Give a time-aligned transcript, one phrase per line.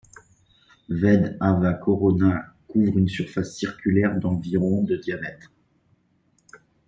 [0.89, 5.51] Ved Ava Corona couvre une surface circulaire d'environ de diamètre.